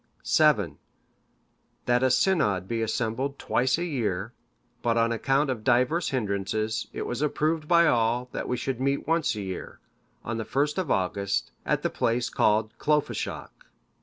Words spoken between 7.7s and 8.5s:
all, that